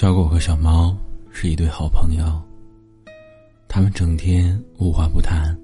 [0.00, 0.96] 小狗和小猫
[1.30, 2.24] 是一对好朋友。
[3.68, 5.54] 他们整天无话不谈。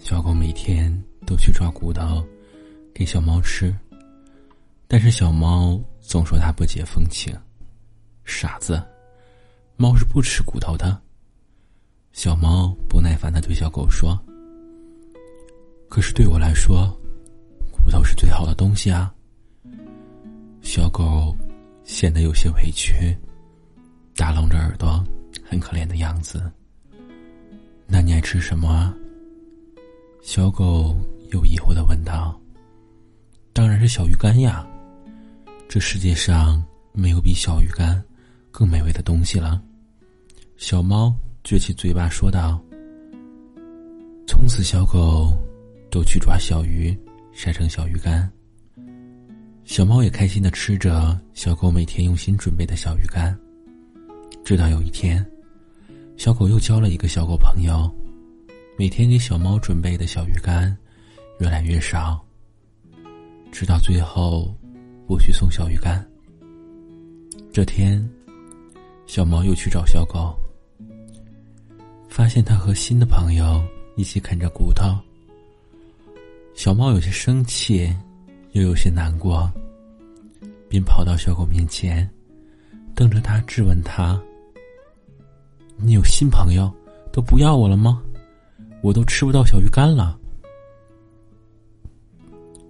[0.00, 0.92] 小狗每天
[1.24, 2.20] 都去抓骨头
[2.92, 3.72] 给小猫吃，
[4.88, 7.32] 但是小猫总说它不解风情。
[8.24, 8.82] 傻子，
[9.76, 11.00] 猫是不吃骨头的。
[12.10, 14.20] 小猫不耐烦的对小狗说
[15.88, 16.92] ：“可是对我来说，
[17.70, 19.14] 骨头是最好的东西啊。”
[20.60, 21.32] 小狗
[21.84, 23.16] 显得有些委屈。
[24.16, 25.04] 打拢着耳朵，
[25.42, 26.50] 很可怜的样子。
[27.86, 28.94] 那你爱吃什么？
[30.22, 30.96] 小狗
[31.32, 32.38] 又疑惑的问道。
[33.52, 34.66] 当然是小鱼干呀，
[35.68, 38.02] 这世界上没有比小鱼干
[38.50, 39.62] 更美味的东西了。
[40.56, 42.60] 小猫撅起嘴巴说道。
[44.26, 45.36] 从此，小狗
[45.90, 46.96] 都去抓小鱼，
[47.32, 48.30] 晒成小鱼干。
[49.64, 53.38] 小猫也开心的吃着小狗每天用心准备的小鱼干。
[54.42, 55.24] 直到有一天，
[56.16, 57.90] 小狗又交了一个小狗朋友，
[58.76, 60.76] 每天给小猫准备的小鱼干
[61.38, 62.24] 越来越少，
[63.52, 64.54] 直到最后
[65.06, 66.04] 不许送小鱼干。
[67.52, 68.06] 这天，
[69.06, 70.34] 小猫又去找小狗，
[72.08, 73.62] 发现它和新的朋友
[73.96, 74.84] 一起啃着骨头。
[76.54, 77.94] 小猫有些生气，
[78.52, 79.50] 又有些难过，
[80.68, 82.08] 便跑到小狗面前，
[82.94, 84.20] 瞪着他质问他。
[85.76, 86.72] 你有新朋友，
[87.12, 88.02] 都不要我了吗？
[88.82, 90.18] 我都吃不到小鱼干了。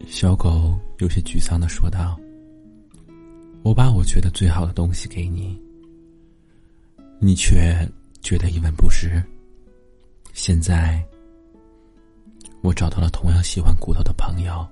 [0.07, 2.19] 小狗有些沮丧的说道
[3.63, 5.61] ：“我把我觉得最好的东西给你，
[7.19, 7.87] 你却
[8.21, 9.23] 觉得一文不值。
[10.33, 11.05] 现在，
[12.63, 14.67] 我找到了同样喜欢骨头的朋友，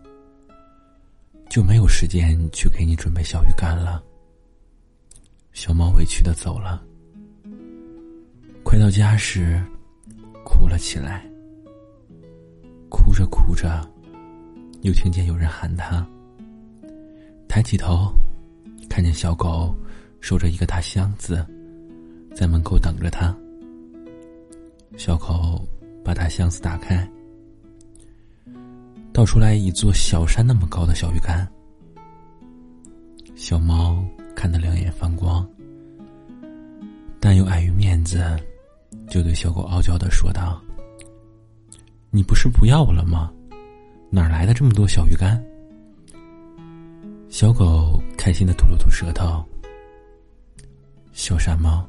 [1.51, 4.03] 就没有时间去给你准备小鱼干了。”
[5.53, 6.83] 小猫委屈的走了。
[8.65, 9.63] 回到家时，
[10.45, 11.25] 哭了起来。
[12.89, 13.87] 哭着哭着，
[14.81, 16.07] 又听见有人喊他。
[17.49, 18.11] 抬起头，
[18.89, 19.75] 看见小狗
[20.21, 21.47] 收着一个大箱子，
[22.35, 23.37] 在门口等着他。
[24.97, 25.61] 小狗
[26.03, 27.07] 把大箱子打开，
[29.13, 31.47] 倒出来一座小山那么高的小鱼干。
[33.35, 34.03] 小猫
[34.43, 35.49] 看得两眼放光，
[37.21, 38.21] 但又碍于面子。
[39.09, 40.61] 就对小狗傲娇的说道
[42.11, 43.33] ：“你不是不要我了吗？
[44.11, 45.41] 哪来的这么多小鱼干？”
[47.31, 49.47] 小狗开心的吐了吐舌头
[51.15, 51.89] ：“小傻猫，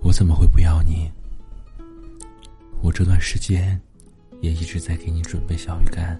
[0.00, 1.10] 我怎么会不要你？
[2.80, 3.78] 我这段时间
[4.40, 6.18] 也一直在给你准备小鱼干，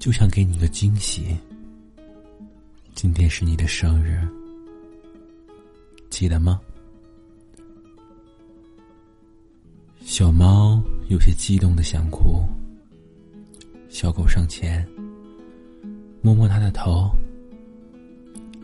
[0.00, 1.36] 就想给你个惊喜。
[2.94, 4.20] 今天是你的生日，
[6.10, 6.60] 记得吗？”
[10.04, 12.44] 小猫有些激动的想哭。
[13.88, 14.86] 小狗上前
[16.22, 17.10] 摸摸它的头。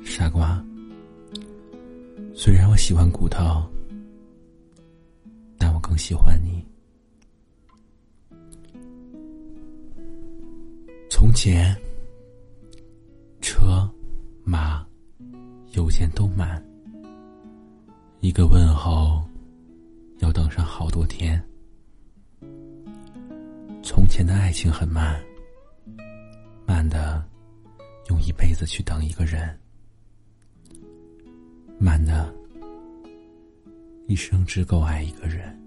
[0.04, 0.62] 傻瓜，
[2.34, 3.66] 虽然我喜欢骨头，
[5.58, 6.64] 但我更喜欢你。
[11.10, 11.76] 从前，
[15.96, 16.62] 钱都慢，
[18.20, 19.24] 一个问候。
[20.18, 21.42] 要等上好多天。
[23.82, 25.18] 从前的爱情很慢，
[26.66, 27.26] 慢的
[28.10, 29.58] 用一辈子去等一个人，
[31.78, 32.30] 慢的
[34.06, 35.58] 一生只够爱一个人。